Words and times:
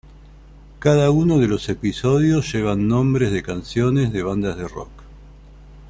Cada 0.79 1.11
uno 1.11 1.37
de 1.37 1.47
los 1.47 1.69
episodios 1.69 2.51
llevan 2.51 2.87
nombres 2.87 3.31
de 3.31 3.43
canciones 3.43 4.11
de 4.11 4.23
bandas 4.23 4.57
de 4.57 4.67
rock. 4.67 4.89